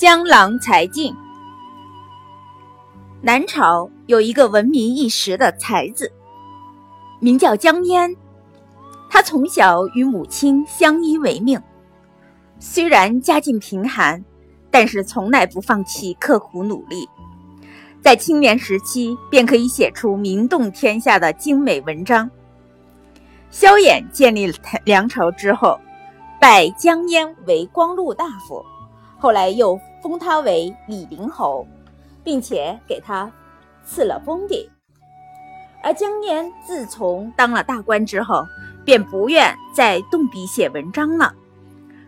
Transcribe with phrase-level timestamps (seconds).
[0.00, 1.14] 江郎才尽。
[3.20, 6.10] 南朝有一个闻名一时的才子，
[7.18, 8.16] 名叫江淹。
[9.10, 11.60] 他从小与母亲相依为命，
[12.58, 14.24] 虽然家境贫寒，
[14.70, 17.06] 但是从来不放弃刻苦努力。
[18.00, 22.30] 在青年时期，便可以写出名动天下的精美文章。
[23.50, 24.50] 萧衍建立
[24.82, 25.78] 梁朝之后，
[26.40, 28.64] 拜江淹为光禄大夫。
[29.20, 31.66] 后来又封他为李陵侯，
[32.24, 33.30] 并且给他
[33.84, 34.68] 赐了封地。
[35.82, 38.46] 而江淹自从当了大官之后，
[38.84, 41.34] 便不愿再动笔写文章了。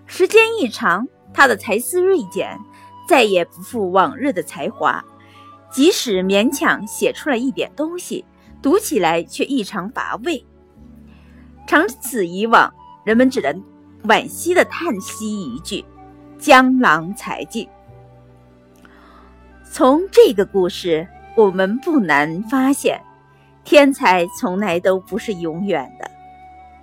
[0.07, 2.59] 时间一长，他的才思锐减，
[3.07, 5.05] 再也不复往日的才华。
[5.71, 8.25] 即使勉强写出了一点东西，
[8.61, 10.45] 读起来却异常乏味。
[11.67, 12.73] 长此以往，
[13.05, 13.63] 人们只能
[14.05, 15.85] 惋惜地叹息一句。
[16.43, 17.69] 江郎才尽。
[19.63, 23.01] 从这个故事，我们不难发现，
[23.63, 26.11] 天才从来都不是永远的。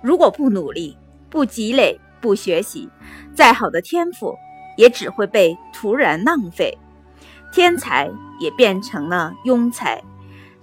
[0.00, 0.96] 如果不努力、
[1.28, 2.88] 不积累、不学习，
[3.34, 4.34] 再好的天赋
[4.78, 6.78] 也只会被突然浪费，
[7.52, 10.02] 天才也变成了庸才。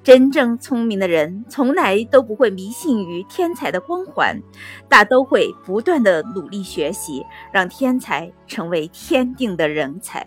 [0.08, 4.42] 真正聪明的人，从来都不会迷信于天才的光环，
[4.88, 10.26] 大都会不断的努力学习，让天才成为天定的人才。